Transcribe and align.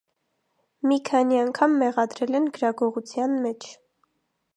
Մի 0.91 0.95
քանի 1.09 1.37
անգամ 1.41 1.75
մեղադրել 1.81 2.39
են 2.39 2.47
գրագողության 2.55 3.37
մեջ։ 3.45 3.69